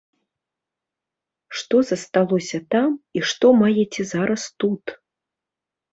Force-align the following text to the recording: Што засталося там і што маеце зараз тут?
Што 1.59 1.75
засталося 1.91 2.57
там 2.77 2.89
і 3.19 3.23
што 3.33 3.47
маеце 3.61 4.03
зараз 4.13 4.41
тут? 4.65 4.83